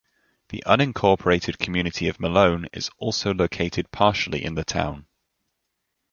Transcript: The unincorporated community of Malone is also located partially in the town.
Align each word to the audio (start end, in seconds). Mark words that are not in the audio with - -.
The 0.49 0.63
unincorporated 0.65 1.59
community 1.59 2.07
of 2.07 2.19
Malone 2.19 2.65
is 2.73 2.89
also 2.97 3.35
located 3.35 3.91
partially 3.91 4.43
in 4.43 4.55
the 4.55 4.65
town. 4.65 5.05